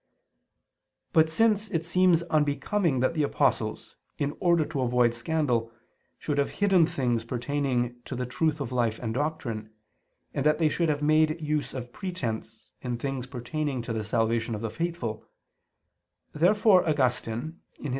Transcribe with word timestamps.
But 1.13 1.29
since 1.29 1.69
it 1.69 1.85
seems 1.85 2.23
unbecoming 2.23 3.01
that 3.01 3.13
the 3.13 3.21
apostles, 3.21 3.97
in 4.17 4.35
order 4.39 4.65
to 4.65 4.81
avoid 4.81 5.13
scandal, 5.13 5.71
should 6.17 6.39
have 6.39 6.49
hidden 6.57 6.87
things 6.87 7.23
pertaining 7.23 8.01
to 8.05 8.15
the 8.15 8.25
truth 8.25 8.59
of 8.59 8.71
life 8.71 8.97
and 8.97 9.13
doctrine, 9.13 9.69
and 10.33 10.43
that 10.43 10.57
they 10.57 10.69
should 10.69 10.89
have 10.89 11.03
made 11.03 11.39
use 11.39 11.75
of 11.75 11.93
pretense, 11.93 12.71
in 12.81 12.97
things 12.97 13.27
pertaining 13.27 13.83
to 13.83 13.93
the 13.93 14.03
salvation 14.03 14.55
of 14.55 14.61
the 14.61 14.71
faithful; 14.71 15.23
therefore 16.33 16.83
Augustine 16.89 17.59
(Epist. 17.77 17.89